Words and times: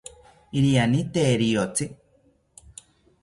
Iriani 0.59 1.01
tee 1.13 1.33
riyotzi 1.41 1.87